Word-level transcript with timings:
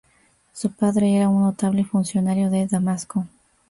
Su 0.51 0.71
padre 0.71 1.15
era 1.17 1.29
un 1.29 1.43
notable 1.43 1.85
funcionario 1.85 2.49
de 2.49 2.65
Damasco. 2.65 3.27